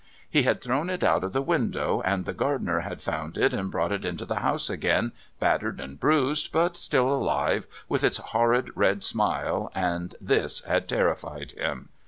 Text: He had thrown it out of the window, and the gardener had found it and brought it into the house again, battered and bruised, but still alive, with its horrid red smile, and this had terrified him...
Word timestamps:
He 0.27 0.41
had 0.41 0.63
thrown 0.63 0.89
it 0.89 1.03
out 1.03 1.23
of 1.23 1.31
the 1.31 1.43
window, 1.43 2.01
and 2.03 2.25
the 2.25 2.33
gardener 2.33 2.79
had 2.79 3.03
found 3.03 3.37
it 3.37 3.53
and 3.53 3.69
brought 3.69 3.91
it 3.91 4.03
into 4.03 4.25
the 4.25 4.39
house 4.39 4.67
again, 4.67 5.11
battered 5.39 5.79
and 5.79 5.99
bruised, 5.99 6.51
but 6.51 6.75
still 6.75 7.07
alive, 7.13 7.67
with 7.87 8.03
its 8.03 8.17
horrid 8.17 8.71
red 8.73 9.03
smile, 9.03 9.71
and 9.75 10.15
this 10.19 10.63
had 10.65 10.89
terrified 10.89 11.51
him... 11.51 11.89